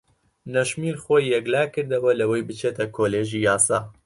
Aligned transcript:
نەشمیل 0.53 0.97
خۆی 1.03 1.31
یەکلا 1.35 1.63
کردەوە 1.73 2.11
لەوەی 2.19 2.45
بچێتە 2.47 2.85
کۆلێژی 2.95 3.43
یاسا. 3.47 3.79